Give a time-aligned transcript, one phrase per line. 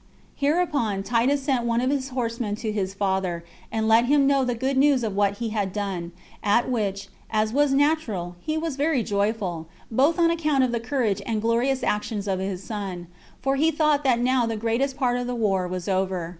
[0.33, 4.55] Hereupon Titus sent one of his horsemen to his father, and let him know the
[4.55, 6.11] good news of what he had done;
[6.43, 11.21] at which, as was natural, he was very joyful, both on account of the courage
[11.27, 13.09] and glorious actions of his son;
[13.43, 16.29] for he thought that now the greatest part of the war was over.